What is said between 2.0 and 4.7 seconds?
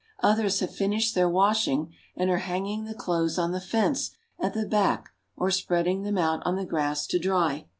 and are hanging the clothes on the fence at the